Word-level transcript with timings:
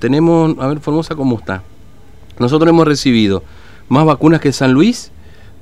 Tenemos, 0.00 0.58
a 0.58 0.66
ver, 0.66 0.80
Formosa, 0.80 1.14
¿cómo 1.14 1.38
está? 1.38 1.62
Nosotros 2.40 2.68
hemos 2.68 2.84
recibido 2.84 3.44
más 3.88 4.04
vacunas 4.04 4.40
que 4.40 4.52
San 4.52 4.72
Luis, 4.72 5.12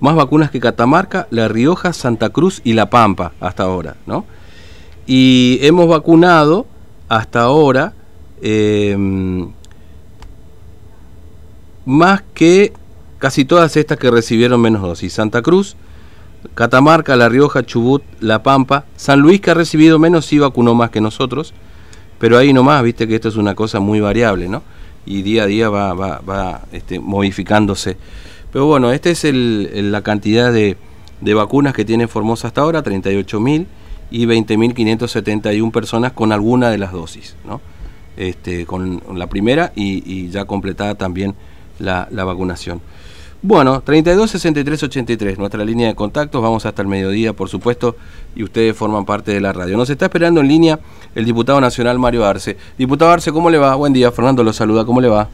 más 0.01 0.15
vacunas 0.17 0.51
que 0.51 0.59
Catamarca, 0.59 1.29
La 1.31 1.49
Rioja, 1.49 1.93
Santa 1.93 2.31
Cruz 2.31 2.63
y 2.65 2.73
La 2.73 2.89
Pampa 2.89 3.33
hasta 3.41 3.65
ahora, 3.65 3.97
¿no? 4.07 4.25
Y 5.07 5.59
hemos 5.61 5.87
vacunado 5.87 6.67
hasta 7.11 7.43
ahora 7.43 7.93
eh, 8.41 8.97
más 11.85 12.23
que 12.33 12.73
casi 13.19 13.45
todas 13.45 13.77
estas 13.77 13.99
que 13.99 14.11
recibieron 14.11 14.63
menos 14.63 14.81
dosis. 14.81 15.13
Santa 15.13 15.43
Cruz, 15.43 15.77
Catamarca, 16.55 17.17
La 17.17 17.29
Rioja, 17.29 17.67
Chubut, 17.67 18.03
La 18.21 18.43
Pampa, 18.43 18.87
San 18.97 19.21
Luis 19.21 19.43
que 19.43 19.51
ha 19.51 19.55
recibido 19.55 19.99
menos 19.99 20.25
sí 20.25 20.39
vacunó 20.39 20.75
más 20.75 20.89
que 20.89 21.03
nosotros 21.03 21.53
pero 22.19 22.39
ahí 22.39 22.53
nomás, 22.53 22.83
viste 22.83 23.07
que 23.07 23.15
esto 23.15 23.29
es 23.29 23.37
una 23.37 23.55
cosa 23.55 23.81
muy 23.81 24.01
variable, 24.01 24.49
¿no? 24.49 24.63
Y 25.07 25.23
día 25.23 25.45
a 25.45 25.47
día 25.47 25.69
va, 25.69 25.95
va, 25.95 26.63
este, 26.73 26.99
modificándose. 26.99 27.97
Pero 28.53 28.67
bueno, 28.67 28.93
esta 28.93 29.11
es 29.11 29.25
la 29.25 30.03
cantidad 30.03 30.53
de, 30.53 30.77
vacunas 31.21 31.75
que 31.75 31.85
tiene 31.85 32.09
Formosa 32.09 32.49
hasta 32.49 32.61
ahora, 32.61 32.83
38.000 32.83 33.67
y 34.11 34.27
20.571 34.27 35.71
personas 35.71 36.13
con 36.13 36.33
alguna 36.33 36.71
de 36.71 36.79
las 36.79 36.93
dosis, 36.93 37.37
¿no? 37.47 37.61
Este, 38.17 38.67
con 38.67 39.01
la 39.15 39.29
primera 39.29 39.73
y, 39.77 40.29
ya 40.31 40.45
completada 40.45 40.95
también 40.97 41.35
la 41.79 42.25
vacunación. 42.25 42.81
Bueno, 43.41 43.81
32 43.83 44.31
63 44.33 44.83
83, 44.83 45.39
nuestra 45.39 45.65
línea 45.65 45.87
de 45.87 45.95
contactos, 45.95 46.43
vamos 46.43 46.67
hasta 46.67 46.83
el 46.83 46.89
mediodía, 46.89 47.33
por 47.33 47.49
supuesto, 47.49 47.95
y 48.35 48.43
ustedes 48.43 48.77
forman 48.77 49.05
parte 49.05 49.33
de 49.33 49.41
la 49.41 49.53
radio. 49.53 49.77
Nos 49.77 49.89
está 49.91 50.07
esperando 50.07 50.41
en 50.41 50.49
línea 50.49 50.81
el 51.15 51.25
diputado 51.25 51.61
nacional 51.61 52.01
Mario 52.01 52.27
Arce. 52.27 52.57
Diputado 52.77 53.13
Arce, 53.13 53.31
¿cómo 53.31 53.49
le 53.49 53.59
va? 53.59 53.77
Buen 53.77 53.93
día, 53.93 54.11
Fernando 54.11 54.43
lo 54.43 54.53
saluda, 54.53 54.85
¿cómo 54.85 55.01
le 55.01 55.09
va? 55.09 55.29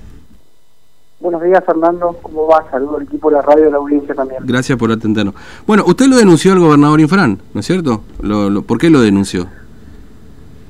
Buenos 1.19 1.43
días, 1.43 1.65
Fernando, 1.65 2.15
¿cómo 2.21 2.47
va? 2.47 2.71
Saludo 2.71 2.99
al 2.99 3.05
equipo 3.05 3.31
de 3.31 3.37
la 3.37 3.43
radio 3.43 3.65
de 3.65 3.71
la 3.71 3.79
audiencia 3.79 4.15
también. 4.15 4.43
Gracias 4.45 4.77
por 4.77 4.93
atendernos. 4.93 5.35
Bueno, 5.67 5.85
usted 5.87 6.05
lo 6.07 6.17
denunció 6.17 6.53
al 6.53 6.59
gobernador 6.59 7.01
Infran, 7.01 7.39
¿no 7.55 7.61
es 7.61 7.67
cierto? 7.67 8.03
Lo, 8.21 8.51
lo, 8.51 8.61
¿Por 8.61 8.77
qué 8.77 8.91
lo 8.91 9.01
denunció? 9.01 9.47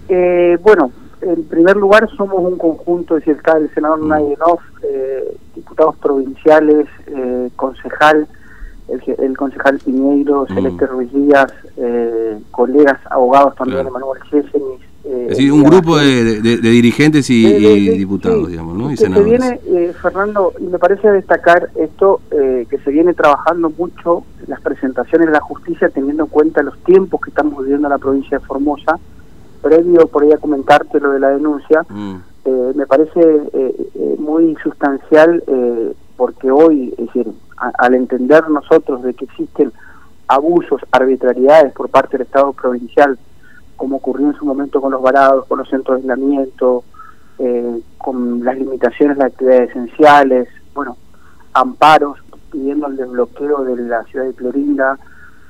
Eh, 0.09 0.57
bueno, 0.63 0.93
en 1.25 1.45
primer 1.45 1.77
lugar 1.77 2.09
somos 2.17 2.39
un 2.39 2.59
conjunto, 2.59 3.17
es 3.17 3.25
decir, 3.25 3.37
está 3.37 3.57
el 3.59 3.73
senador 3.75 4.01
mm. 4.01 4.09
Nayenov, 4.09 4.59
eh, 4.83 5.37
diputados 5.55 5.97
provinciales, 5.97 6.87
eh, 7.07 7.51
concejal, 7.57 8.27
el, 8.89 9.03
el, 9.19 9.37
concejal 9.37 9.79
Piñeiro, 9.79 10.47
mm. 10.49 10.55
Celeste 10.55 10.87
Ruiz 10.87 11.13
Díaz, 11.13 11.53
eh, 11.77 12.39
colegas 12.51 13.01
abogados 13.11 13.55
también, 13.57 13.83
claro. 13.83 13.97
Emanuel 13.97 14.23
Gésenis. 14.25 14.81
Eh, 15.05 15.27
es 15.29 15.37
decir, 15.37 15.53
un 15.53 15.65
grupo 15.65 15.99
de, 15.99 16.41
de, 16.41 16.57
de, 16.57 16.71
dirigentes 16.71 17.29
y, 17.29 17.43
de, 17.43 17.73
y 17.75 17.99
diputados, 17.99 18.47
sí, 18.47 18.53
digamos, 18.53 18.75
¿no? 18.75 18.91
Y 18.91 18.97
senadores. 18.97 19.39
Se 19.39 19.39
viene, 19.39 19.61
eh, 19.67 19.93
Fernando, 20.01 20.55
y 20.59 20.65
me 20.65 20.79
parece 20.79 21.11
destacar 21.11 21.69
esto, 21.77 22.23
eh, 22.31 22.67
que 22.71 22.79
se 22.79 22.91
viene 22.91 23.13
trabajando 23.13 23.71
mucho 23.77 24.25
las 24.47 24.63
presentaciones 24.63 25.27
de 25.27 25.33
la 25.33 25.41
justicia, 25.41 25.91
teniendo 25.91 26.25
en 26.25 26.31
cuenta 26.31 26.63
los 26.63 26.79
tiempos 26.85 27.21
que 27.21 27.29
estamos 27.29 27.63
viviendo 27.63 27.87
en 27.87 27.93
la 27.93 27.99
provincia 27.99 28.39
de 28.39 28.47
Formosa, 28.47 28.99
previo 29.65 30.07
por 30.09 30.23
ahí 30.23 30.33
a 30.33 30.39
comentarte 30.39 31.01
lo 31.01 31.13
de 31.13 31.21
la 31.21 31.31
denuncia, 31.31 31.85
mm. 31.89 32.17
eh, 32.45 32.73
me 32.75 32.87
parece 32.87 33.21
eh, 33.21 33.91
eh, 33.95 34.17
muy 34.19 34.55
sustancial 34.63 35.43
porque 36.17 36.51
hoy, 36.51 36.95
es 36.97 37.07
decir, 37.07 37.33
a, 37.57 37.73
al 37.79 37.95
entender 37.95 38.49
nosotros 38.51 39.03
de 39.03 39.15
que 39.15 39.25
existen 39.25 39.73
abusos, 40.29 40.83
arbitrariedades 40.93 41.73
por 41.73 41.89
parte 41.89 42.19
del 42.19 42.27
Estado 42.27 42.53
provincial, 42.53 43.19
como 43.77 43.97
ocurrió 43.97 44.27
en 44.27 44.37
su 44.37 44.45
momento 44.45 44.81
con 44.81 44.93
los 44.93 45.03
varados, 45.03 45.47
con 45.47 45.59
los 45.59 45.69
centros 45.69 45.97
de 45.97 46.03
aislamiento, 46.03 46.85
con 47.99 48.45
las 48.45 48.57
limitaciones 48.57 49.19
de 49.19 49.25
actividades 49.25 49.71
esenciales, 49.71 50.49
bueno, 50.73 50.97
amparos 51.53 52.19
pidiendo 52.53 52.87
el 52.87 52.97
desbloqueo 52.97 53.65
de 53.65 53.77
la 53.77 54.05
ciudad 54.05 54.27
de 54.27 54.35
Clorinda, 54.35 54.99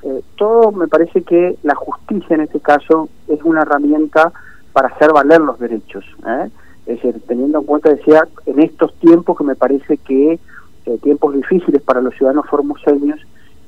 eh, 0.04 0.22
todo 0.36 0.70
me 0.72 0.86
parece 0.86 1.22
que 1.22 1.56
la 1.62 1.74
justicia 1.74 2.34
en 2.34 2.42
este 2.42 2.60
caso 2.60 3.08
es 3.26 3.42
una 3.42 3.62
herramienta 3.62 4.32
para 4.72 4.88
hacer 4.88 5.12
valer 5.12 5.40
los 5.40 5.58
derechos. 5.58 6.04
¿eh? 6.26 6.50
Es 6.86 7.02
decir, 7.02 7.22
teniendo 7.26 7.60
en 7.60 7.64
cuenta, 7.64 7.88
decía, 7.88 8.28
en 8.44 8.60
estos 8.60 8.92
tiempos 8.96 9.38
que 9.38 9.44
me 9.44 9.54
parece 9.54 9.96
que 9.96 10.38
eh, 10.86 10.98
tiempos 11.02 11.34
difíciles 11.34 11.80
para 11.80 12.02
los 12.02 12.14
ciudadanos 12.14 12.46
formoseños, 12.50 13.18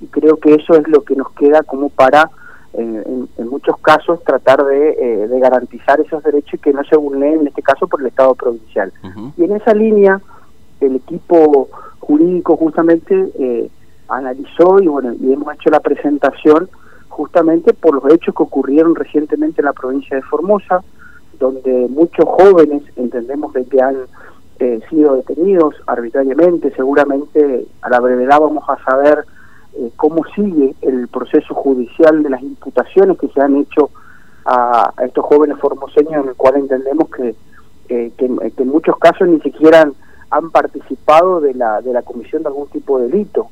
y 0.01 0.07
creo 0.09 0.37
que 0.37 0.55
eso 0.55 0.75
es 0.75 0.87
lo 0.89 1.03
que 1.05 1.17
nos 1.17 1.31
queda 1.33 1.63
como 1.63 1.89
para, 1.89 2.31
en, 2.75 3.27
en, 3.39 3.49
muchos 3.49 3.79
casos, 3.79 4.23
tratar 4.23 4.63
de, 4.67 5.27
de, 5.27 5.41
garantizar 5.41 5.99
esos 5.99 6.23
derechos 6.23 6.53
y 6.53 6.59
que 6.59 6.75
no 6.75 6.85
se 6.85 6.97
vulneren, 6.97 7.41
en 7.41 7.47
este 7.47 7.63
caso, 7.63 7.87
por 7.87 8.03
el 8.03 8.09
Estado 8.09 8.35
provincial. 8.35 8.93
Uh 9.03 9.07
-huh. 9.07 9.33
Y 9.39 9.45
en 9.45 9.57
esa 9.57 9.73
línea, 9.73 10.21
el 10.83 10.97
equipo 10.97 11.69
jurídico 12.01 12.59
justamente 12.59 13.71
analizó 14.09 14.81
y 14.81 14.87
bueno 14.87 15.15
y 15.21 15.33
hemos 15.33 15.55
hecho 15.55 15.71
la 15.71 15.81
presentación 15.81 16.69
justamente 17.09 17.72
por 17.72 17.94
los 17.94 18.12
hechos 18.12 18.34
que 18.34 18.43
ocurrieron 18.43 18.94
recientemente 18.94 19.61
en 19.61 19.67
la 19.67 19.72
provincia 19.72 20.17
de 20.17 20.22
Formosa 20.22 20.83
donde 21.39 21.89
muchos 21.91 22.25
jóvenes 22.25 22.83
entendemos 22.97 23.53
de 23.53 23.65
que 23.65 23.81
han 23.81 23.97
eh, 24.59 24.81
sido 24.89 25.16
detenidos 25.16 25.75
arbitrariamente 25.87 26.72
seguramente 26.75 27.66
a 27.83 27.91
la 27.91 28.00
brevedad 28.00 28.41
vamos 28.41 28.65
a 28.69 28.83
saber 28.84 29.25
eh, 29.75 29.91
cómo 29.97 30.25
sigue 30.34 30.75
el 30.83 31.09
proceso 31.09 31.55
judicial 31.55 32.22
de 32.22 32.31
las 32.31 32.43
imputaciones 32.43 33.19
que 33.19 33.28
se 33.28 33.41
han 33.41 33.56
hecho 33.56 33.91
a, 34.45 34.93
estos 35.05 35.25
jóvenes 35.25 35.59
formoseños 35.59 36.22
en 36.22 36.28
el 36.28 36.34
cual 36.37 36.56
entendemos 36.56 37.11
que, 37.11 37.34
eh, 37.89 38.12
que 38.16 38.62
en 38.62 38.69
muchos 38.69 38.97
casos 38.99 39.28
ni 39.28 39.41
siquiera 39.41 39.83
han, 39.83 39.93
han 40.31 40.50
participado 40.50 41.41
de 41.41 41.55
la 41.55 41.81
de 41.83 41.93
la 41.93 42.03
comisión 42.03 42.43
de 42.43 42.49
algún 42.49 42.69
tipo 42.69 42.99
de 42.99 43.09
delito 43.09 43.49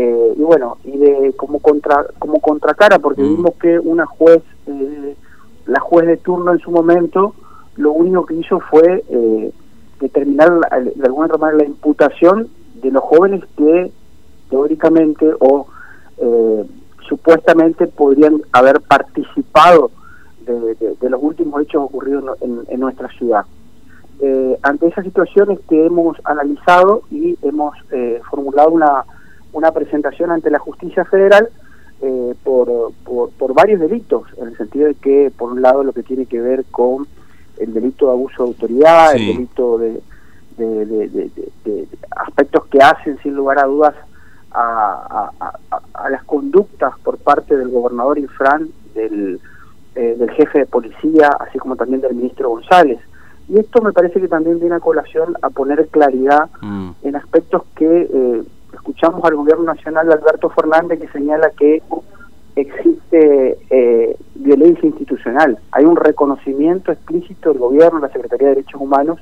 eh, 0.00 0.34
y 0.36 0.42
bueno, 0.42 0.78
y 0.84 0.96
de 0.96 1.32
como 1.36 1.58
contra 1.58 2.06
como 2.20 2.40
contracara, 2.40 3.00
porque 3.00 3.22
mm. 3.22 3.36
vimos 3.36 3.54
que 3.60 3.80
una 3.80 4.06
juez, 4.06 4.42
eh, 4.68 5.16
la 5.66 5.80
juez 5.80 6.06
de 6.06 6.16
turno 6.18 6.52
en 6.52 6.60
su 6.60 6.70
momento, 6.70 7.34
lo 7.76 7.92
único 7.92 8.24
que 8.24 8.34
hizo 8.34 8.60
fue 8.60 9.02
eh, 9.08 9.52
determinar 10.00 10.60
de 10.94 11.04
alguna 11.04 11.26
otra 11.26 11.38
manera 11.38 11.64
la 11.64 11.68
imputación 11.68 12.48
de 12.74 12.92
los 12.92 13.02
jóvenes 13.02 13.42
que 13.56 13.90
teóricamente 14.50 15.26
o 15.40 15.66
eh, 16.18 16.64
supuestamente 17.08 17.88
podrían 17.88 18.40
haber 18.52 18.80
participado 18.82 19.90
de, 20.46 20.74
de, 20.76 20.94
de, 21.00 21.10
los 21.10 21.20
últimos 21.20 21.60
hechos 21.62 21.82
ocurridos 21.82 22.40
en, 22.40 22.60
en 22.68 22.78
nuestra 22.78 23.08
ciudad. 23.08 23.44
Eh, 24.20 24.58
ante 24.62 24.86
esas 24.86 25.04
situaciones 25.04 25.58
que 25.68 25.86
hemos 25.86 26.16
analizado 26.24 27.02
y 27.10 27.36
hemos 27.42 27.74
eh, 27.92 28.20
formulado 28.30 28.70
una 28.70 29.04
una 29.52 29.72
presentación 29.72 30.30
ante 30.30 30.50
la 30.50 30.58
justicia 30.58 31.04
federal 31.04 31.48
eh, 32.00 32.34
por, 32.44 32.92
por, 33.04 33.30
por, 33.30 33.54
varios 33.54 33.80
delitos, 33.80 34.24
en 34.36 34.48
el 34.48 34.56
sentido 34.56 34.86
de 34.86 34.94
que, 34.94 35.32
por 35.36 35.52
un 35.52 35.62
lado, 35.62 35.82
lo 35.82 35.92
que 35.92 36.02
tiene 36.02 36.26
que 36.26 36.40
ver 36.40 36.64
con 36.70 37.06
el 37.58 37.74
delito 37.74 38.06
de 38.06 38.12
abuso 38.12 38.44
de 38.44 38.48
autoridad, 38.50 39.12
sí. 39.14 39.30
el 39.30 39.36
delito 39.36 39.78
de, 39.78 40.00
de, 40.56 40.86
de, 40.86 41.30
de, 41.64 41.88
aspectos 42.10 42.66
que 42.66 42.78
hacen, 42.78 43.18
sin 43.22 43.34
lugar 43.34 43.58
a 43.58 43.64
dudas, 43.64 43.94
a, 44.52 45.32
a, 45.40 45.54
a, 45.70 45.80
a 45.92 46.10
las 46.10 46.22
conductas 46.24 46.92
por 47.02 47.18
parte 47.18 47.56
del 47.56 47.68
gobernador 47.68 48.18
Infran, 48.18 48.68
del, 48.94 49.40
eh, 49.94 50.14
del 50.16 50.30
jefe 50.30 50.60
de 50.60 50.66
policía, 50.66 51.28
así 51.40 51.58
como 51.58 51.74
también 51.74 52.00
del 52.00 52.14
ministro 52.14 52.50
González. 52.50 53.00
Y 53.48 53.58
esto 53.58 53.82
me 53.82 53.92
parece 53.92 54.20
que 54.20 54.28
también 54.28 54.60
viene 54.60 54.76
a 54.76 54.80
colación 54.80 55.34
a 55.42 55.50
poner 55.50 55.88
claridad 55.88 56.48
mm. 56.60 56.90
en 57.02 57.16
aspectos 57.16 57.62
que 57.74 58.02
eh, 58.02 58.42
escuchamos 58.98 59.24
al 59.24 59.36
gobierno 59.36 59.62
nacional 59.62 60.08
de 60.08 60.14
Alberto 60.14 60.50
Fernández 60.50 60.98
que 60.98 61.06
señala 61.08 61.50
que 61.50 61.80
existe 62.56 63.56
eh, 63.70 64.16
violencia 64.34 64.88
institucional. 64.88 65.56
Hay 65.70 65.84
un 65.84 65.94
reconocimiento 65.94 66.90
explícito 66.90 67.50
del 67.50 67.60
gobierno, 67.60 68.00
la 68.00 68.08
Secretaría 68.08 68.48
de 68.48 68.54
Derechos 68.56 68.80
Humanos, 68.80 69.20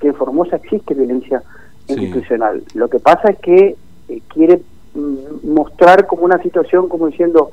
que 0.00 0.08
en 0.08 0.14
Formosa 0.14 0.56
existe 0.56 0.94
violencia 0.94 1.42
sí. 1.86 1.92
institucional. 1.92 2.62
Lo 2.72 2.88
que 2.88 3.00
pasa 3.00 3.28
es 3.28 3.38
que 3.40 3.76
eh, 4.08 4.22
quiere 4.28 4.62
mm, 4.94 5.52
mostrar 5.52 6.06
como 6.06 6.24
una 6.24 6.42
situación 6.42 6.88
como 6.88 7.08
diciendo 7.08 7.50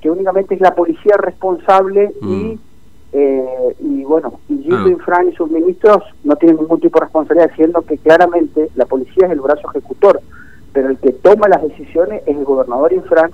que 0.00 0.12
únicamente 0.12 0.54
es 0.54 0.60
la 0.60 0.76
policía 0.76 1.16
responsable 1.16 2.12
mm. 2.20 2.32
y 2.32 2.60
eh, 3.10 3.74
y 3.80 4.04
bueno, 4.04 4.38
y 4.50 4.58
Gildo 4.58 4.84
ah. 4.84 4.88
Infran 4.90 5.30
y 5.30 5.32
sus 5.34 5.50
ministros 5.50 6.04
no 6.24 6.36
tienen 6.36 6.58
ningún 6.58 6.78
tipo 6.78 7.00
de 7.00 7.06
responsabilidad, 7.06 7.50
siendo 7.56 7.80
que 7.80 7.96
claramente 7.96 8.68
la 8.74 8.84
policía 8.84 9.26
es 9.26 9.32
el 9.32 9.40
brazo 9.40 9.66
ejecutor 9.70 10.20
pero 10.72 10.90
el 10.90 10.98
que 10.98 11.12
toma 11.12 11.48
las 11.48 11.62
decisiones 11.62 12.22
es 12.26 12.36
el 12.36 12.44
gobernador 12.44 12.92
Infran 12.92 13.30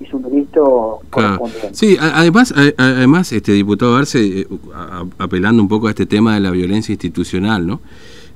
y 0.00 0.06
su 0.06 0.18
ministro 0.18 1.00
claro. 1.10 1.38
correspondiente. 1.38 1.74
Sí, 1.74 1.96
además, 2.00 2.54
además 2.76 3.32
este 3.32 3.52
diputado 3.52 3.96
Arce, 3.96 4.40
eh, 4.40 4.46
apelando 5.18 5.62
un 5.62 5.68
poco 5.68 5.86
a 5.86 5.90
este 5.90 6.06
tema 6.06 6.34
de 6.34 6.40
la 6.40 6.50
violencia 6.50 6.92
institucional, 6.92 7.66
¿no? 7.66 7.80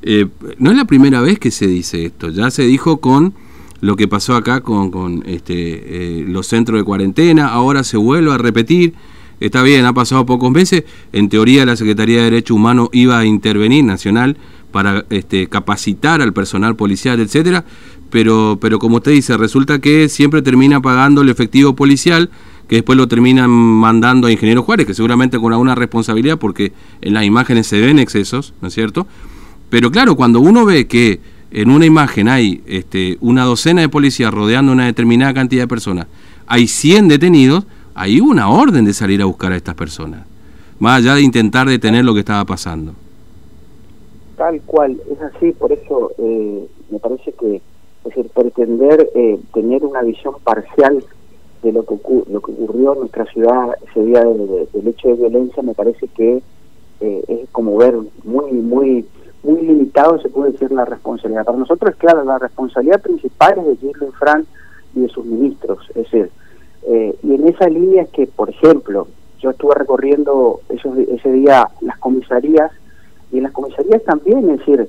Eh, 0.02 0.26
no 0.58 0.70
es 0.70 0.76
la 0.76 0.84
primera 0.84 1.20
vez 1.20 1.38
que 1.38 1.50
se 1.50 1.66
dice 1.66 2.04
esto, 2.04 2.30
ya 2.30 2.50
se 2.50 2.62
dijo 2.62 2.98
con 2.98 3.34
lo 3.80 3.96
que 3.96 4.06
pasó 4.06 4.34
acá 4.34 4.60
con, 4.60 4.90
con 4.90 5.24
este, 5.26 6.20
eh, 6.20 6.24
los 6.26 6.46
centros 6.46 6.78
de 6.78 6.84
cuarentena, 6.84 7.48
ahora 7.48 7.82
se 7.84 7.96
vuelve 7.96 8.32
a 8.32 8.38
repetir. 8.38 8.94
está 9.40 9.62
bien, 9.62 9.84
ha 9.86 9.92
pasado 9.92 10.24
pocos 10.26 10.50
meses, 10.50 10.84
en 11.12 11.28
teoría 11.28 11.66
la 11.66 11.76
Secretaría 11.76 12.18
de 12.18 12.24
Derechos 12.24 12.56
Humanos 12.56 12.88
iba 12.92 13.18
a 13.18 13.24
intervenir 13.24 13.84
nacional 13.84 14.36
para 14.70 15.04
este, 15.10 15.48
capacitar 15.48 16.20
al 16.20 16.32
personal 16.32 16.76
policial, 16.76 17.20
etcétera, 17.20 17.64
pero, 18.10 18.58
pero 18.60 18.78
como 18.78 18.96
usted 18.96 19.12
dice, 19.12 19.36
resulta 19.36 19.80
que 19.80 20.08
siempre 20.08 20.42
termina 20.42 20.80
pagando 20.80 21.22
el 21.22 21.28
efectivo 21.28 21.74
policial, 21.74 22.30
que 22.68 22.76
después 22.76 22.96
lo 22.96 23.08
terminan 23.08 23.50
mandando 23.50 24.26
a 24.26 24.32
Ingeniero 24.32 24.62
Juárez, 24.62 24.86
que 24.86 24.94
seguramente 24.94 25.38
con 25.38 25.52
alguna 25.52 25.74
responsabilidad, 25.74 26.38
porque 26.38 26.72
en 27.00 27.14
las 27.14 27.24
imágenes 27.24 27.66
se 27.66 27.80
ven 27.80 27.98
excesos, 27.98 28.52
¿no 28.60 28.68
es 28.68 28.74
cierto? 28.74 29.06
Pero 29.70 29.90
claro, 29.90 30.16
cuando 30.16 30.40
uno 30.40 30.64
ve 30.64 30.86
que 30.86 31.20
en 31.50 31.70
una 31.70 31.86
imagen 31.86 32.28
hay 32.28 32.62
este, 32.66 33.16
una 33.20 33.44
docena 33.44 33.80
de 33.80 33.88
policías 33.88 34.32
rodeando 34.32 34.72
una 34.72 34.86
determinada 34.86 35.32
cantidad 35.32 35.62
de 35.62 35.68
personas, 35.68 36.06
hay 36.46 36.68
100 36.68 37.08
detenidos, 37.08 37.64
hay 37.94 38.20
una 38.20 38.48
orden 38.48 38.84
de 38.84 38.94
salir 38.94 39.20
a 39.22 39.26
buscar 39.26 39.52
a 39.52 39.56
estas 39.56 39.74
personas, 39.74 40.24
más 40.78 40.98
allá 40.98 41.14
de 41.14 41.22
intentar 41.22 41.68
detener 41.68 42.04
lo 42.04 42.14
que 42.14 42.20
estaba 42.20 42.44
pasando. 42.44 42.94
Tal 44.38 44.62
cual, 44.62 44.98
es 45.10 45.20
así, 45.20 45.52
por 45.52 45.72
eso 45.72 46.12
eh, 46.16 46.66
me 46.90 46.98
parece 46.98 47.32
que 47.32 47.56
es 47.56 47.62
decir, 48.04 48.30
pretender 48.30 49.10
eh, 49.14 49.38
tener 49.52 49.84
una 49.84 50.02
visión 50.02 50.34
parcial 50.44 51.04
de 51.62 51.72
lo 51.72 51.82
que, 51.84 51.96
lo 52.30 52.40
que 52.40 52.52
ocurrió 52.52 52.94
en 52.94 53.00
nuestra 53.00 53.26
ciudad 53.26 53.74
ese 53.90 54.04
día 54.04 54.24
del 54.24 54.88
hecho 54.88 55.08
de 55.08 55.14
violencia 55.14 55.62
me 55.62 55.74
parece 55.74 56.06
que 56.08 56.40
eh, 57.00 57.24
es 57.26 57.50
como 57.50 57.76
ver 57.76 57.96
muy, 58.24 58.52
muy 58.52 59.06
muy 59.42 59.62
limitado, 59.62 60.20
se 60.20 60.28
puede 60.28 60.52
decir, 60.52 60.70
la 60.72 60.84
responsabilidad. 60.84 61.44
Para 61.44 61.58
nosotros, 61.58 61.94
claro, 61.96 62.24
la 62.24 62.38
responsabilidad 62.38 63.00
principal 63.00 63.58
es 63.58 63.66
de 63.66 63.76
Gilles 63.76 64.14
Frank 64.18 64.44
y 64.94 65.00
de 65.02 65.08
sus 65.08 65.24
ministros. 65.24 65.78
Es 65.90 66.10
decir, 66.10 66.30
eh, 66.88 67.16
y 67.22 67.34
en 67.34 67.46
esa 67.48 67.68
línea 67.68 68.02
es 68.02 68.08
que, 68.10 68.26
por 68.26 68.50
ejemplo, 68.50 69.06
yo 69.40 69.50
estuve 69.50 69.74
recorriendo 69.74 70.60
ese 70.68 71.32
día 71.32 71.68
las 71.80 71.98
comisarías, 71.98 72.72
y 73.32 73.38
en 73.38 73.44
las 73.44 73.52
comisarías 73.52 74.02
también, 74.04 74.50
es 74.50 74.58
decir, 74.58 74.88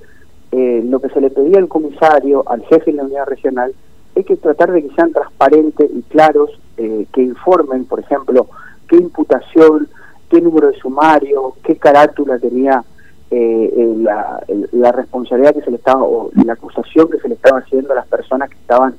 eh, 0.51 0.81
lo 0.85 0.99
que 0.99 1.09
se 1.09 1.21
le 1.21 1.29
pedía 1.29 1.59
al 1.59 1.67
comisario, 1.67 2.43
al 2.47 2.63
jefe 2.65 2.91
de 2.91 2.97
la 2.97 3.03
unidad 3.03 3.27
regional, 3.27 3.73
es 4.15 4.25
que 4.25 4.35
tratar 4.35 4.71
de 4.71 4.83
que 4.83 4.95
sean 4.95 5.11
transparentes 5.11 5.89
y 5.93 6.01
claros, 6.03 6.49
eh, 6.77 7.05
que 7.13 7.21
informen, 7.21 7.85
por 7.85 7.99
ejemplo, 7.99 8.47
qué 8.87 8.97
imputación, 8.97 9.87
qué 10.29 10.41
número 10.41 10.67
de 10.67 10.77
sumario, 10.79 11.53
qué 11.63 11.75
carátula 11.75 12.39
tenía 12.39 12.83
eh, 13.31 13.93
la, 13.97 14.43
la, 14.71 14.91
responsabilidad 14.91 15.53
que 15.53 15.61
se 15.61 15.69
le 15.69 15.77
estaba, 15.77 16.03
o 16.03 16.31
la 16.43 16.53
acusación 16.53 17.09
que 17.09 17.19
se 17.19 17.27
le 17.27 17.35
estaba 17.35 17.59
haciendo 17.59 17.91
a 17.91 17.97
las 17.97 18.07
personas 18.07 18.49
que 18.49 18.55
estaban 18.55 18.95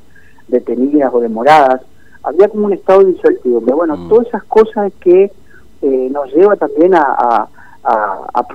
detenidas 0.47 1.13
o 1.13 1.21
demoradas. 1.21 1.81
Había 2.23 2.49
como 2.49 2.67
un 2.67 2.73
estado 2.73 3.03
de 3.03 3.11
incertidumbre. 3.11 3.75
Bueno, 3.75 3.97
mm. 3.97 4.09
todas 4.09 4.29
esas 4.29 4.45
cosas 4.45 4.93
que 5.01 5.33
eh, 5.83 6.09
nos 6.13 6.33
lleva 6.33 6.57
también 6.57 6.95
a, 6.95 7.49
a, 7.83 8.47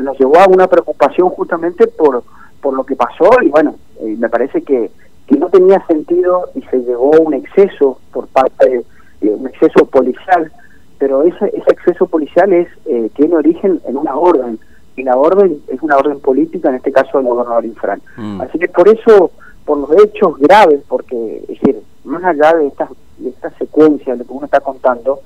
nos 0.00 0.18
llevó 0.18 0.38
a 0.38 0.46
una 0.48 0.66
preocupación 0.66 1.30
justamente 1.30 1.86
por, 1.86 2.22
por 2.60 2.74
lo 2.74 2.84
que 2.84 2.96
pasó 2.96 3.30
y 3.42 3.48
bueno, 3.48 3.76
eh, 4.00 4.16
me 4.18 4.28
parece 4.28 4.62
que, 4.62 4.90
que 5.26 5.36
no 5.36 5.48
tenía 5.48 5.84
sentido 5.86 6.50
y 6.54 6.62
se 6.62 6.78
llegó 6.78 7.14
a 7.14 7.20
un 7.20 7.34
exceso 7.34 7.98
por 8.12 8.26
parte 8.28 8.84
de 9.20 9.30
un 9.30 9.46
exceso 9.46 9.86
policial, 9.86 10.52
pero 10.98 11.22
ese, 11.22 11.46
ese 11.46 11.70
exceso 11.70 12.06
policial 12.06 12.52
es 12.52 12.68
tiene 13.14 13.36
origen 13.36 13.80
en 13.86 13.96
una 13.96 14.16
orden 14.16 14.58
y 14.96 15.02
la 15.02 15.16
orden 15.16 15.60
es 15.68 15.82
una 15.82 15.96
orden 15.96 16.20
política, 16.20 16.68
en 16.68 16.76
este 16.76 16.92
caso 16.92 17.18
del 17.18 17.26
gobernador 17.26 17.64
Infran. 17.64 18.00
Mm. 18.16 18.40
Así 18.40 18.58
que 18.58 18.68
por 18.68 18.88
eso, 18.88 19.30
por 19.64 19.78
los 19.78 19.90
hechos 20.04 20.38
graves, 20.38 20.82
porque, 20.88 21.38
es 21.48 21.60
decir, 21.60 21.82
más 22.04 22.22
allá 22.22 22.54
de 22.54 22.68
esta, 22.68 22.88
de 23.18 23.30
esta 23.30 23.50
secuencia, 23.58 24.14
de 24.14 24.24
que 24.24 24.32
uno 24.32 24.44
está 24.44 24.60
contando, 24.60 25.20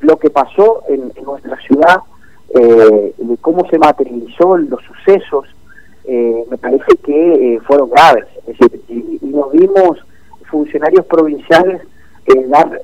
lo 0.00 0.16
que 0.18 0.30
pasó 0.30 0.82
en, 0.88 1.12
nuestra 1.24 1.56
ciudad, 1.60 1.98
eh, 2.54 3.14
de 3.16 3.36
cómo 3.38 3.68
se 3.68 3.78
materializó 3.78 4.56
los 4.56 4.80
sucesos, 4.84 5.46
eh, 6.04 6.44
me 6.50 6.56
parece 6.56 6.96
que 7.04 7.54
eh, 7.54 7.60
fueron 7.66 7.90
graves. 7.90 8.24
Es 8.46 8.58
decir, 8.58 8.80
y, 8.88 9.26
nos 9.26 9.52
vimos 9.52 9.98
funcionarios 10.50 11.04
provinciales 11.06 11.82
dar 12.48 12.80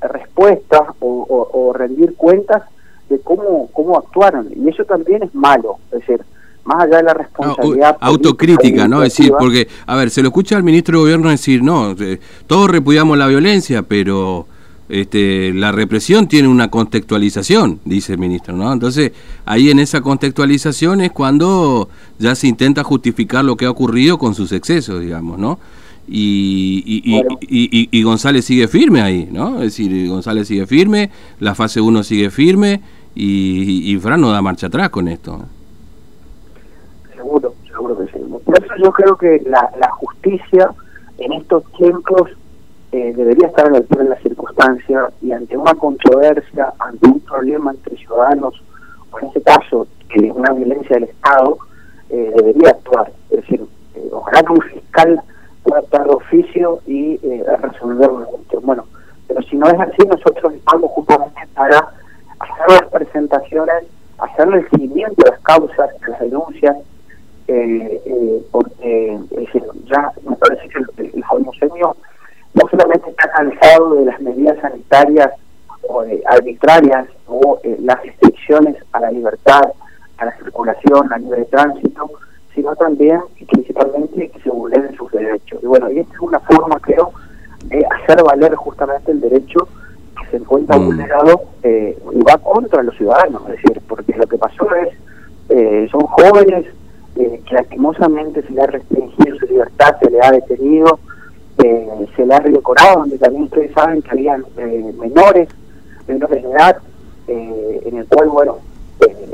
respuestas 0.00 0.82
o 1.00 1.72
rendir 1.74 2.14
cuentas 2.16 2.62
de 3.08 3.18
cómo, 3.20 3.68
cómo 3.72 3.98
actuaron. 3.98 4.48
Y 4.54 4.68
eso 4.68 4.84
también 4.84 5.22
es 5.22 5.34
malo, 5.34 5.78
es 5.92 6.00
decir, 6.00 6.24
más 6.64 6.84
allá 6.84 6.98
de 6.98 7.02
la 7.02 7.14
responsabilidad. 7.14 7.96
autocrítica, 8.00 8.86
¿no? 8.86 9.02
Es 9.02 9.16
decir, 9.16 9.32
porque, 9.38 9.68
a 9.86 9.96
ver, 9.96 10.10
se 10.10 10.22
lo 10.22 10.28
escucha 10.28 10.56
al 10.56 10.62
ministro 10.62 10.98
de 10.98 11.02
Gobierno 11.04 11.30
decir, 11.30 11.62
no, 11.62 11.92
eh, 11.92 12.20
todos 12.46 12.70
repudiamos 12.70 13.16
la 13.16 13.26
violencia, 13.26 13.82
pero 13.82 14.46
este, 14.88 15.52
la 15.52 15.70
represión 15.70 16.28
tiene 16.28 16.48
una 16.48 16.70
contextualización, 16.70 17.80
dice 17.84 18.14
el 18.14 18.18
ministro, 18.18 18.56
¿no? 18.56 18.72
Entonces, 18.72 19.12
ahí 19.44 19.70
en 19.70 19.78
esa 19.78 20.00
contextualización 20.00 21.02
es 21.02 21.12
cuando 21.12 21.88
ya 22.18 22.34
se 22.34 22.48
intenta 22.48 22.82
justificar 22.84 23.44
lo 23.44 23.56
que 23.56 23.66
ha 23.66 23.70
ocurrido 23.70 24.18
con 24.18 24.34
sus 24.34 24.52
excesos, 24.52 25.00
digamos, 25.00 25.38
¿no? 25.38 25.58
Y, 26.10 26.82
y, 26.86 27.16
y, 27.42 27.88
y, 27.90 28.02
González 28.02 28.46
sigue 28.46 28.66
firme 28.66 29.02
ahí, 29.02 29.28
¿no? 29.30 29.56
Es 29.56 29.76
decir, 29.76 30.08
González 30.08 30.48
sigue 30.48 30.66
firme, 30.66 31.10
la 31.38 31.54
fase 31.54 31.82
1 31.82 32.02
sigue 32.02 32.30
firme 32.30 32.80
y, 33.14 33.92
y, 33.92 33.98
Fran 33.98 34.22
no 34.22 34.30
da 34.30 34.40
marcha 34.40 34.68
atrás 34.68 34.88
con 34.88 35.06
esto. 35.06 35.44
Seguro, 37.14 37.54
seguro 37.66 37.98
que 37.98 38.06
sí. 38.06 38.18
Por 38.42 38.58
eso 38.58 38.72
yo 38.82 38.90
creo 38.90 39.16
que 39.18 39.42
la, 39.50 39.70
la 39.78 39.90
justicia 39.90 40.70
en 41.18 41.34
estos 41.34 41.62
tiempos 41.72 42.30
eh, 42.92 43.12
debería 43.14 43.48
estar 43.48 43.66
en 43.66 43.72
la 43.72 43.78
altura 43.78 44.04
de 44.04 44.10
las 44.10 44.22
circunstancias 44.22 45.12
y 45.22 45.32
ante 45.32 45.56
una 45.56 45.74
controversia, 45.74 46.72
ante 46.78 47.06
un 47.06 47.20
problema 47.20 47.72
entre 47.72 47.96
ciudadanos, 47.96 48.62
o 49.10 49.18
en 49.18 49.26
este 49.28 49.42
caso, 49.42 49.86
que 50.08 50.30
una 50.30 50.52
violencia 50.52 50.96
del 50.96 51.04
Estado, 51.04 51.58
eh, 52.10 52.32
debería 52.36 52.70
actuar. 52.70 53.10
Es 53.30 53.42
decir, 53.42 53.66
eh, 53.94 54.08
ojalá 54.12 54.42
que 54.42 54.52
un 54.52 54.62
fiscal 54.62 55.22
pueda 55.62 55.80
actuar 55.80 56.08
oficio 56.08 56.80
y 56.86 57.18
resolverlo. 57.60 58.26
Bueno, 58.62 58.84
pero 59.26 59.42
si 59.42 59.56
no 59.56 59.66
es 59.66 59.78
así, 59.78 60.06
nosotros 60.08 60.54
estamos 60.54 60.90
justamente 60.92 61.40
para 61.54 61.78
hacer 62.38 62.68
las 62.68 62.90
presentaciones, 62.90 63.84
hacer 64.18 64.48
el 64.48 64.68
seguimiento 64.70 65.22
de 65.24 65.30
las 65.30 65.40
causas, 65.40 65.90
de 66.00 66.08
las 66.08 66.20
denuncias, 66.20 66.76
eh, 67.48 68.02
eh, 68.04 68.42
porque 68.50 69.18
ya 69.86 70.12
me 70.28 70.36
parece 70.36 70.68
que 70.68 70.78
el, 70.78 71.14
el 71.14 71.24
no 72.60 72.68
solamente 72.70 73.10
está 73.10 73.30
cansado 73.30 73.94
de 73.94 74.04
las 74.06 74.20
medidas 74.20 74.58
sanitarias 74.60 75.30
o 75.88 76.02
arbitrarias 76.26 77.06
o 77.26 77.58
eh, 77.62 77.76
las 77.80 78.02
restricciones 78.02 78.76
a 78.92 79.00
la 79.00 79.10
libertad, 79.10 79.62
a 80.18 80.24
la 80.24 80.36
circulación, 80.38 81.12
a 81.12 81.18
libre 81.18 81.44
tránsito, 81.46 82.10
sino 82.54 82.74
también 82.76 83.20
y 83.38 83.44
principalmente 83.44 84.28
que 84.28 84.40
se 84.40 84.50
vulneren 84.50 84.94
sus 84.96 85.10
derechos. 85.12 85.60
Y 85.62 85.66
bueno, 85.66 85.90
y 85.90 86.00
esta 86.00 86.14
es 86.14 86.20
una 86.20 86.40
forma, 86.40 86.78
creo, 86.80 87.12
de 87.64 87.84
hacer 87.86 88.22
valer 88.22 88.54
justamente 88.54 89.12
el 89.12 89.20
derecho 89.20 89.68
se 90.30 90.36
encuentra 90.36 90.78
mm. 90.78 90.84
vulnerado 90.84 91.42
eh, 91.62 91.98
y 92.12 92.22
va 92.22 92.38
contra 92.38 92.82
los 92.82 92.96
ciudadanos, 92.96 93.42
es 93.48 93.62
decir, 93.62 93.82
porque 93.88 94.14
lo 94.14 94.26
que 94.26 94.38
pasó 94.38 94.74
es, 94.74 94.88
eh, 95.48 95.88
son 95.90 96.02
jóvenes 96.02 96.66
eh, 97.16 97.40
que 97.46 97.54
lastimosamente 97.54 98.42
se 98.42 98.52
le 98.52 98.62
ha 98.62 98.66
restringido 98.66 99.36
su 99.38 99.46
libertad, 99.46 99.96
se 100.00 100.10
le 100.10 100.20
ha 100.22 100.30
detenido, 100.30 101.00
se 101.58 102.26
le 102.26 102.34
ha 102.34 102.38
redecorado, 102.38 103.00
donde 103.00 103.18
también 103.18 103.44
ustedes 103.44 103.72
saben 103.72 104.02
que 104.02 104.10
habían 104.10 104.44
menores, 104.98 105.48
menores 106.06 106.42
de 106.42 106.50
edad, 106.50 106.76
en 107.26 107.96
el 107.98 108.06
cual, 108.06 108.28
bueno, 108.28 108.58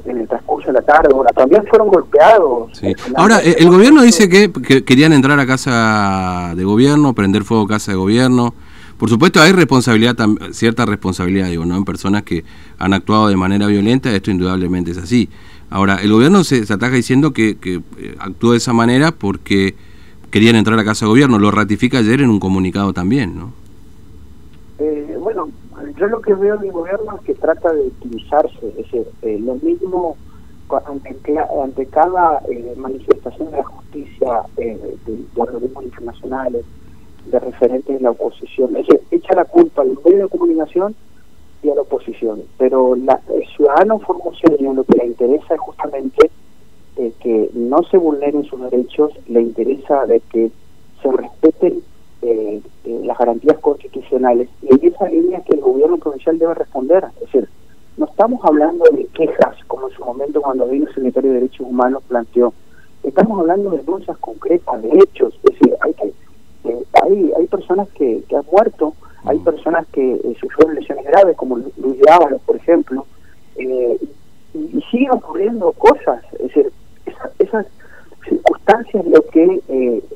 en 0.04 0.19
el 0.19 0.28
transcurso 0.28 0.69
de 0.69 0.75
la 0.75 0.83
tarde, 0.83 1.09
bueno, 1.14 1.31
también 1.35 1.64
fueron 1.66 1.88
golpeados. 1.88 2.81
Ahora, 3.16 3.38
el 3.40 3.69
gobierno 3.69 4.02
dice 4.02 4.28
que, 4.28 4.50
que, 4.52 4.85
querían 4.85 5.12
entrar 5.12 5.38
a 5.38 5.47
casa 5.47 6.54
de 6.57 6.64
gobierno, 6.64 7.14
prender 7.14 7.45
fuego 7.45 7.64
a 7.64 7.69
casa 7.69 7.93
de 7.93 7.97
gobierno. 7.97 8.54
Por 8.99 9.09
supuesto 9.09 9.40
hay 9.40 9.52
responsabilidad, 9.52 10.16
cierta 10.52 10.87
responsabilidad, 10.87 11.49
digo, 11.49 11.64
¿no? 11.64 11.76
En 11.76 11.85
personas 11.85 12.23
que 12.23 12.45
han 12.78 12.93
actuado 12.93 13.28
de 13.28 13.37
manera 13.37 13.66
violenta, 13.66 14.11
esto 14.14 14.31
indudablemente 14.31 14.93
es 14.93 14.99
así. 14.99 15.28
Ahora, 15.71 15.97
el 15.97 16.12
gobierno 16.12 16.45
se, 16.45 16.62
ataca 16.62 16.90
diciendo 16.90 17.33
que, 17.33 17.57
que 17.57 17.83
eh, 17.99 18.14
actuó 18.19 18.52
de 18.52 18.59
esa 18.59 18.73
manera 18.73 19.12
porque 19.12 19.75
querían 20.35 20.57
entrar 20.57 20.76
a 20.81 20.85
casa 20.85 21.05
de 21.05 21.11
gobierno, 21.11 21.38
lo 21.38 21.53
ratifica 21.53 21.99
ayer 21.99 22.21
en 22.21 22.29
un 22.29 22.41
comunicado 22.41 22.93
también, 22.93 23.38
¿no? 23.38 23.53
Eh, 24.81 25.17
bueno, 25.21 25.49
yo 25.97 26.09
lo 26.09 26.21
que 26.21 26.35
veo 26.35 26.57
del 26.57 26.73
gobierno 26.73 27.14
es 27.14 27.21
que 27.25 27.35
trata 27.35 27.73
de 27.73 27.83
utilizarse, 27.83 28.59
es 28.67 28.76
decir, 28.79 29.07
eh, 29.23 29.38
lo 29.41 29.55
mismo 29.55 30.17
ante, 30.87 31.17
ante 31.62 31.87
cada 31.87 32.43
manifestación 32.76 33.53
de 33.53 33.59
la 33.59 33.62
justicia 33.62 34.43
de, 34.57 34.97
de 35.07 35.25
organismos 35.37 35.85
internacionales, 35.85 36.64
de 37.26 37.38
referentes 37.38 37.95
de 37.97 38.03
la 38.03 38.11
oposición. 38.11 38.75
Es 38.75 38.88
decir, 38.88 39.03
echa 39.12 39.37
la 39.37 39.45
culpa 39.45 39.83
al 39.83 39.97
medio 40.05 40.25
de 40.25 40.29
comunicación 40.29 40.97
y 41.62 41.71
a 41.71 41.76
la 41.76 41.83
oposición. 41.83 42.43
Pero 42.59 42.97
la, 42.97 43.21
el 43.33 43.47
ciudadano 43.55 44.00
formoseño 44.00 44.75
lo 44.75 44.83
que 44.83 44.99
le 44.99 45.07
interesa 45.07 45.55
es 45.55 45.61
justamente 45.61 46.29
que 46.95 47.51
no 47.55 47.83
se 47.85 47.97
vulneren 47.97 48.45
sus 48.45 48.61
derechos, 48.71 49.13
le 49.27 49.43
interesa 49.43 50.07
de 50.07 50.21
que 50.21 50.51
se 51.03 51.11
respeten 51.11 51.83
eh, 52.23 52.63
eh, 52.85 53.01
las 53.05 53.19
garantías 53.19 53.59
constitucionales 53.59 54.49
y 54.63 54.73
en 54.75 54.93
esa 54.93 55.09
línea 55.09 55.43
que 55.43 55.55
el 55.55 55.61
gobierno 55.61 55.99
provincial 55.99 56.39
debe 56.39 56.55
responder. 56.55 57.05
Es 57.17 57.21
decir, 57.33 57.49
no 57.97 58.07
estamos 58.07 58.41
hablando 58.45 58.85
de 58.93 59.07
quejas, 59.07 59.57
como 59.67 59.89
en 59.89 59.95
su 59.95 60.05
momento 60.05 60.41
cuando 60.41 60.67
vino 60.67 60.87
el 60.89 60.95
secretario 60.95 61.31
de 61.31 61.41
Derechos 61.41 61.67
Humanos 61.67 62.03
planteó. 62.09 62.53
Estamos 63.03 63.39
hablando 63.39 63.71
de 63.71 63.79
denuncias 63.79 64.17
concretas, 64.19 64.83
de 64.83 64.89
hechos. 64.89 65.35
Es 65.45 65.59
decir, 65.59 65.77
hay, 65.81 65.93
que, 65.95 66.13
eh, 66.65 66.85
hay, 67.03 67.33
hay 67.39 67.47
personas 67.47 67.89
que, 67.91 68.23
que 68.29 68.37
han 68.37 68.45
muerto, 68.51 68.95
hay 69.25 69.39
personas 69.39 69.87
que 69.89 70.15
eh, 70.15 70.37
sufrieron 70.41 70.75
lesiones 70.75 71.05
graves, 71.05 71.37
como 71.37 71.59
Luis 71.59 72.01
Ábalos, 72.11 72.41
por 72.43 72.57
ejemplo, 72.57 73.07
eh, 73.57 73.99
y, 74.55 74.83
siguen 74.91 75.13
ocurriendo 75.13 75.73
cosas. 75.73 76.23
Es 76.35 76.49
decir, 76.49 76.73
circunstancias 78.29 79.05
lo 79.07 79.23
que 79.27 79.61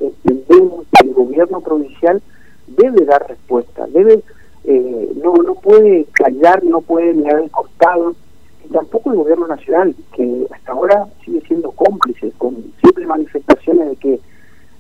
entendemos 0.01 0.87
que 0.93 1.07
el 1.07 1.15
gobierno 1.15 1.61
provincial 1.61 2.23
debe 2.67 3.05
dar 3.05 3.27
respuesta, 3.29 3.87
debe 3.89 4.23
eh, 4.71 5.13
no, 5.23 5.33
no 5.35 5.55
puede 5.55 6.05
callar, 6.13 6.63
no 6.63 6.83
puede 6.83 7.15
mirar 7.15 7.37
al 7.37 7.51
costado, 7.51 8.15
y 8.63 8.69
tampoco 8.69 9.11
el 9.11 9.17
gobierno 9.17 9.47
nacional, 9.47 9.95
que 10.15 10.47
hasta 10.51 10.73
ahora 10.73 11.07
sigue 11.25 11.41
siendo 11.49 11.71
cómplice, 11.71 12.33
con 12.37 12.55
simples 12.83 13.07
manifestaciones 13.07 13.89
de 13.89 13.97
que 13.97 14.15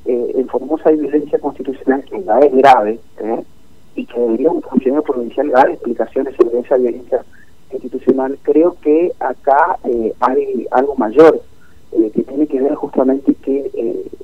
eh, 0.04 0.32
en 0.34 0.46
Formosa 0.48 0.90
hay 0.90 0.96
violencia 0.96 1.38
constitucional 1.38 2.04
que 2.04 2.22
ya 2.22 2.38
es 2.38 2.54
grave, 2.54 3.00
¿eh? 3.18 3.42
y 3.94 4.04
que 4.04 4.20
debería 4.20 4.50
un 4.50 4.60
funcionario 4.60 5.02
provincial 5.02 5.48
dar 5.50 5.70
explicaciones 5.70 6.34
sobre 6.36 6.60
esa 6.60 6.76
violencia 6.76 7.24
constitucional, 7.70 8.38
creo 8.42 8.76
que 8.82 9.12
acá 9.20 9.78
hay 10.20 10.66
algo 10.70 10.96
mayor 10.96 11.40
que 11.90 12.22
tiene 12.22 12.46
que 12.46 12.60
ver 12.60 12.74
justamente 12.74 13.34
que 13.34 13.70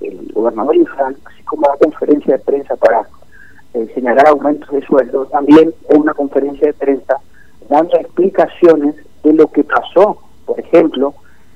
el 0.00 0.32
gobernador 0.34 0.76
Infran, 0.76 1.16
así 1.24 1.42
como 1.44 1.66
la 1.68 1.76
conferencia 1.76 2.36
de 2.36 2.42
prensa 2.42 2.76
para 2.76 3.08
eh, 3.74 3.90
señalar 3.94 4.28
aumentos 4.28 4.70
de 4.70 4.82
sueldo, 4.82 5.26
también 5.26 5.72
en 5.88 6.00
una 6.00 6.14
conferencia 6.14 6.66
de 6.66 6.74
prensa 6.74 7.16
dando 7.68 7.96
explicaciones 7.96 8.94
de 9.22 9.32
lo 9.32 9.46
que 9.48 9.64
pasó, 9.64 10.18
por 10.44 10.60
ejemplo, 10.60 11.14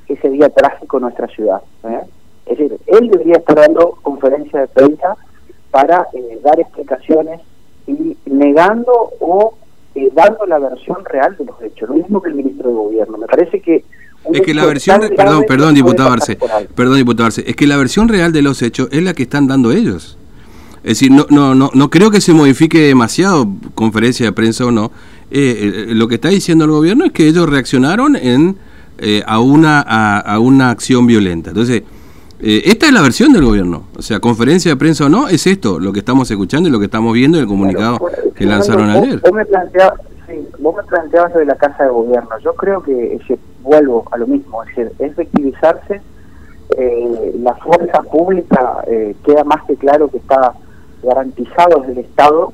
ese 0.09 0.31
día 0.31 0.49
trágico 0.49 0.97
en 0.97 1.03
nuestra 1.03 1.27
ciudad. 1.29 1.62
¿eh? 1.85 2.00
Es 2.47 2.59
decir, 2.59 2.81
él 2.87 3.11
debería 3.11 3.37
estar 3.37 3.57
dando 3.57 3.99
conferencia 4.03 4.61
de 4.61 4.69
prensa 4.69 5.17
para 5.71 6.09
eh, 6.15 6.41
dar 6.43 6.59
explicaciones 6.59 7.41
y 7.87 8.17
negando 8.27 9.12
o 9.21 9.55
dando 10.12 10.47
la 10.47 10.59
versión 10.59 11.05
real 11.05 11.37
de 11.37 11.45
los 11.45 11.61
hechos, 11.62 11.88
lo 11.88 11.97
mismo 11.97 12.23
que 12.23 12.31
el 12.31 12.37
ministro 12.37 12.69
de 12.69 12.75
Gobierno. 12.75 13.19
Me 13.19 13.27
parece 13.27 13.61
que 13.61 13.85
es 14.33 14.41
que 14.43 14.55
la 14.55 14.67
versión, 14.67 15.01
perdón, 15.17 15.45
perdón, 15.47 15.75
diputado 15.75 16.11
Arce, 16.11 16.39
perdón, 16.75 16.97
diputado 16.97 17.27
Arce, 17.27 17.45
es 17.47 17.57
que 17.57 17.67
la 17.67 17.77
versión 17.77 18.09
real 18.09 18.33
de 18.33 18.43
los 18.43 18.61
hechos 18.63 18.89
es 18.93 19.03
la 19.03 19.15
que 19.15 19.23
están 19.23 19.47
dando 19.47 19.73
ellos. 19.73 20.19
Es 20.83 21.01
decir, 21.01 21.11
no, 21.11 21.27
no, 21.29 21.55
no, 21.55 21.71
no 21.75 21.91
creo 21.91 22.11
que 22.11 22.21
se 22.21 22.33
modifique 22.33 22.81
demasiado, 22.81 23.49
conferencia 23.75 24.27
de 24.27 24.33
prensa 24.33 24.65
o 24.65 24.71
no. 24.71 24.93
Eh, 25.31 25.87
eh, 25.89 25.95
lo 25.95 26.09
que 26.09 26.15
está 26.15 26.29
diciendo 26.29 26.65
el 26.65 26.71
gobierno 26.71 27.05
es 27.05 27.13
que 27.13 27.27
ellos 27.27 27.49
reaccionaron 27.49 28.17
en, 28.17 28.57
eh, 28.99 29.23
a, 29.27 29.41
una, 29.41 29.81
a, 29.81 30.39
una 30.39 30.71
acción 30.71 31.07
violenta. 31.07 31.51
Entonces, 31.51 31.83
esta 32.41 32.87
es 32.87 32.93
la 32.93 33.03
versión 33.03 33.33
del 33.33 33.45
gobierno. 33.45 33.89
O 33.97 34.03
sea, 34.03 34.21
conferencia 34.21 34.71
de 34.71 34.77
prensa 34.77 35.07
o 35.07 35.09
no, 35.09 35.29
es 35.29 35.47
esto, 35.47 35.81
lo 35.81 35.93
que 35.93 35.99
estamos 35.99 36.31
escuchando 36.31 36.69
y 36.69 36.73
lo 36.73 36.79
que 36.79 36.85
estamos 36.85 37.13
viendo 37.13 37.37
en 37.37 37.43
el 37.43 37.49
comunicado 37.49 37.99
que 38.35 38.47
lanzaron 38.47 38.89
ayer. 38.89 39.21
Vos 39.21 39.33
me, 39.33 39.45
planteabas, 39.45 40.01
sí, 40.29 40.35
vos 40.61 40.77
me 40.77 40.85
planteabas 40.85 41.35
de 41.35 41.45
la 41.45 41.57
Casa 41.57 41.85
de 41.85 41.91
Gobierno. 41.91 42.31
Yo 42.43 42.55
creo 42.55 42.81
que, 42.83 43.21
vuelvo 43.62 44.05
a 44.11 44.17
lo 44.19 44.27
mismo, 44.27 44.62
es 44.62 44.69
decir, 44.77 44.93
es 44.99 45.17
victimizarse. 45.17 46.00
la 47.41 47.55
fuerza 47.55 48.03
pública 48.03 48.85
queda 49.25 49.45
más 49.45 49.65
que 49.67 49.77
claro 49.77 50.09
que 50.09 50.19
está 50.19 50.55
garantizados 51.03 51.87
del 51.87 51.99
Estado, 51.99 52.53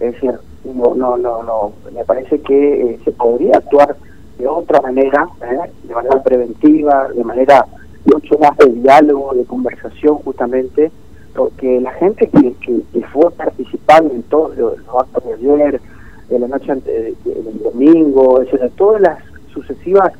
es 0.00 0.12
decir, 0.12 0.32
no, 0.64 0.94
no, 0.94 1.16
no, 1.16 1.42
no 1.42 1.72
me 1.92 2.04
parece 2.04 2.40
que 2.40 2.90
eh, 2.90 3.00
se 3.04 3.12
podría 3.12 3.58
actuar 3.58 3.96
de 4.38 4.46
otra 4.46 4.80
manera, 4.80 5.28
¿eh? 5.42 5.70
de 5.84 5.94
manera 5.94 6.22
preventiva, 6.22 7.08
de 7.14 7.22
manera 7.22 7.66
mucho 8.04 8.38
más 8.38 8.56
de 8.58 8.72
diálogo, 8.72 9.34
de 9.34 9.44
conversación 9.44 10.16
justamente, 10.16 10.90
porque 11.34 11.80
la 11.80 11.92
gente 11.92 12.28
que, 12.28 12.54
que, 12.60 13.02
fue 13.12 13.30
participando 13.32 14.14
en 14.14 14.22
todos 14.24 14.56
los, 14.56 14.78
actos 14.98 15.24
de 15.24 15.34
ayer, 15.34 15.80
de 16.28 16.38
la 16.38 16.48
noche 16.48 16.74
del 16.74 17.16
domingo, 17.62 18.40
etcétera, 18.40 18.70
todas 18.76 19.00
las 19.02 19.18
sucesivas 19.52 20.12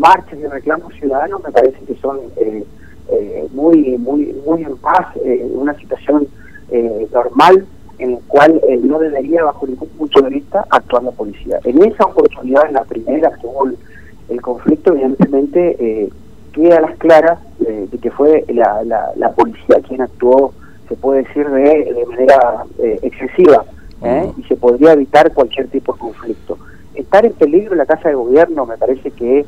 marchas 0.00 0.38
de 0.40 0.48
reclamos 0.48 0.92
ciudadanos 0.94 1.42
me 1.44 1.52
parece 1.52 1.78
que 1.86 1.94
son 1.96 2.18
eh, 2.36 2.64
muy 3.52 3.98
muy 3.98 4.32
muy 4.46 4.62
en 4.62 4.76
paz, 4.78 5.06
en 5.24 5.56
una 5.56 5.74
situación 5.74 6.26
eh, 6.72 7.08
normal 7.12 7.66
en 7.98 8.12
el 8.12 8.18
cual 8.28 8.60
eh, 8.68 8.78
no 8.80 9.00
debería, 9.00 9.42
bajo 9.42 9.66
ningún 9.66 9.88
punto 9.88 10.22
de 10.22 10.30
vista, 10.30 10.64
actuar 10.70 11.02
la 11.02 11.10
policía. 11.10 11.58
En 11.64 11.82
esa 11.82 12.04
oportunidad, 12.04 12.66
en 12.66 12.74
la 12.74 12.84
primera 12.84 13.30
que 13.40 13.46
hubo 13.46 13.66
el, 14.28 14.40
conflicto, 14.40 14.92
evidentemente 14.92 15.76
eh, 15.80 16.08
queda 16.52 16.78
a 16.78 16.80
las 16.82 16.96
claras 16.98 17.40
de 17.58 17.98
que 18.00 18.10
fue 18.10 18.44
la, 18.48 18.84
la, 19.16 19.32
policía 19.32 19.80
quien 19.86 20.00
actuó, 20.00 20.54
se 20.88 20.94
puede 20.94 21.24
decir, 21.24 21.46
de, 21.50 21.92
de 21.92 22.06
manera 22.06 22.64
excesiva 23.02 23.64
y 24.38 24.42
se 24.44 24.56
podría 24.56 24.92
evitar 24.92 25.34
cualquier 25.34 25.68
tipo 25.68 25.92
de 25.92 25.98
conflicto. 25.98 26.56
Estar 26.94 27.26
en 27.26 27.32
peligro 27.32 27.72
en 27.72 27.78
la 27.78 27.86
Casa 27.86 28.08
de 28.08 28.14
Gobierno 28.14 28.64
me 28.64 28.78
parece 28.78 29.10
que 29.10 29.44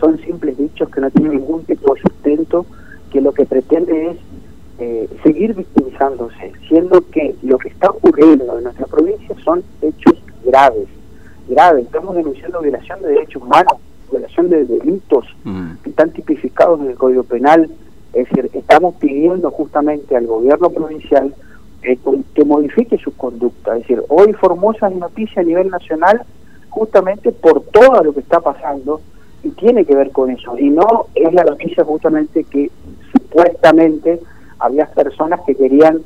son 0.00 0.18
simples 0.20 0.58
dichos 0.58 0.88
que 0.90 1.00
no 1.00 1.10
tienen 1.10 1.36
ningún 1.36 1.64
tipo 1.64 1.94
de 1.94 2.00
sustento, 2.00 2.66
que 3.10 3.20
lo 3.20 3.32
que 3.32 3.46
pretende 3.46 4.10
es 4.10 4.16
eh, 4.78 5.08
seguir 5.22 5.54
victimizándose, 5.54 6.52
siendo 6.66 7.08
que 7.10 7.36
lo 7.42 7.58
que 7.58 7.68
está 7.68 7.90
ocurriendo 7.90 8.56
en 8.58 8.64
nuestra 8.64 8.86
provincia 8.86 9.34
son 9.44 9.62
hechos 9.80 10.14
graves, 10.44 10.88
graves. 11.48 11.84
Estamos 11.84 12.16
denunciando 12.16 12.60
violación 12.60 13.00
de 13.02 13.08
derechos 13.08 13.42
humanos, 13.42 13.74
violación 14.10 14.48
de 14.48 14.64
delitos 14.64 15.26
mm. 15.44 15.74
que 15.84 15.90
están 15.90 16.10
tipificados 16.10 16.80
en 16.80 16.88
el 16.88 16.96
Código 16.96 17.22
Penal. 17.22 17.70
Es 18.12 18.28
decir, 18.28 18.50
estamos 18.54 18.96
pidiendo 18.96 19.50
justamente 19.50 20.16
al 20.16 20.26
gobierno 20.26 20.70
provincial 20.70 21.34
eh, 21.82 21.98
que 22.34 22.44
modifique 22.44 22.98
su 22.98 23.14
conducta. 23.16 23.76
Es 23.76 23.82
decir, 23.82 24.02
hoy 24.08 24.32
Formosa 24.32 24.88
es 24.88 24.96
noticia 24.96 25.42
a 25.42 25.44
nivel 25.44 25.68
nacional 25.68 26.22
justamente 26.70 27.30
por 27.30 27.62
todo 27.64 28.02
lo 28.02 28.14
que 28.14 28.20
está 28.20 28.40
pasando 28.40 29.00
y 29.42 29.50
tiene 29.50 29.84
que 29.84 29.94
ver 29.94 30.10
con 30.10 30.30
eso. 30.30 30.58
Y 30.58 30.70
no 30.70 31.06
es 31.14 31.32
la 31.32 31.44
noticia 31.44 31.84
justamente 31.84 32.44
que 32.44 32.70
supuestamente 33.12 34.20
había 34.58 34.86
personas 34.86 35.40
que 35.46 35.54
querían 35.54 36.00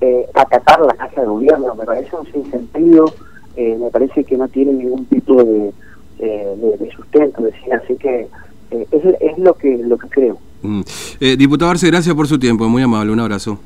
eh, 0.00 0.26
atacar 0.34 0.80
la 0.80 0.94
casa 0.94 1.20
de 1.20 1.26
gobierno. 1.26 1.74
Me 1.74 1.84
parece 1.84 2.16
un 2.16 2.26
sinsentido, 2.32 3.12
eh, 3.56 3.76
me 3.80 3.90
parece 3.90 4.24
que 4.24 4.36
no 4.36 4.48
tiene 4.48 4.72
ningún 4.72 5.06
tipo 5.06 5.42
de, 5.42 5.72
eh, 6.18 6.76
de, 6.78 6.90
sustento, 6.92 7.42
decía. 7.42 7.80
Así 7.82 7.96
que 7.96 8.28
eh, 8.70 8.86
es, 8.90 9.04
es, 9.20 9.38
lo 9.38 9.54
que 9.54 9.78
lo 9.78 9.98
que 9.98 10.08
creo. 10.08 10.38
Mm. 10.62 10.82
diputado 11.38 11.70
Arce, 11.70 11.86
gracias 11.86 12.14
por 12.14 12.26
su 12.26 12.38
tiempo, 12.38 12.68
muy 12.68 12.82
amable, 12.82 13.12
un 13.12 13.20
abrazo. 13.20 13.58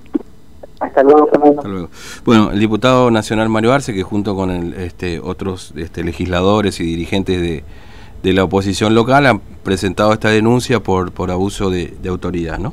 Hasta 0.80 1.02
luego, 1.02 1.26
Fernando. 1.28 1.60
Hasta 1.60 1.68
luego. 1.68 1.88
Bueno, 2.24 2.50
el 2.50 2.58
diputado 2.58 3.10
nacional 3.10 3.48
Mario 3.48 3.72
Arce, 3.72 3.94
que 3.94 4.02
junto 4.02 4.34
con 4.34 4.50
el, 4.50 4.74
este, 4.74 5.18
otros 5.18 5.72
este, 5.76 6.04
legisladores 6.04 6.78
y 6.80 6.84
dirigentes 6.84 7.40
de, 7.40 7.64
de 8.24 8.32
la 8.32 8.44
oposición 8.44 8.94
local 8.94 9.26
han 9.26 9.40
presentado 9.62 10.14
esta 10.14 10.30
denuncia 10.30 10.80
por, 10.80 11.12
por 11.12 11.30
abuso 11.30 11.68
de, 11.70 11.94
autoridad, 12.08 12.58
¿no? 12.58 12.72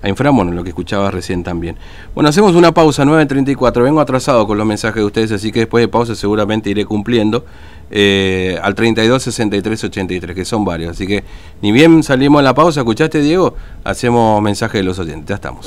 a 0.00 0.08
Inframono, 0.08 0.52
lo 0.52 0.62
que 0.62 0.70
escuchaba 0.70 1.10
recién 1.10 1.44
también. 1.44 1.76
Bueno, 2.14 2.28
hacemos 2.28 2.54
una 2.54 2.72
pausa, 2.72 3.04
9.34. 3.04 3.82
Vengo 3.82 4.00
atrasado 4.00 4.46
con 4.46 4.58
los 4.58 4.66
mensajes 4.66 4.96
de 4.96 5.04
ustedes, 5.04 5.32
así 5.32 5.52
que 5.52 5.60
después 5.60 5.82
de 5.82 5.88
pausa 5.88 6.14
seguramente 6.16 6.70
iré 6.70 6.84
cumpliendo 6.84 7.44
eh, 7.90 8.58
al 8.62 8.74
32 8.74 9.22
63 9.22 9.84
83, 9.84 10.36
que 10.36 10.44
son 10.44 10.64
varios. 10.64 10.90
Así 10.92 11.06
que 11.06 11.22
ni 11.62 11.70
bien 11.70 12.02
salimos 12.02 12.40
en 12.40 12.46
la 12.46 12.54
pausa, 12.54 12.80
¿escuchaste, 12.80 13.20
Diego? 13.20 13.54
Hacemos 13.84 14.42
mensaje 14.42 14.78
de 14.78 14.84
los 14.84 14.98
oyentes. 14.98 15.28
Ya 15.28 15.36
estamos. 15.36 15.66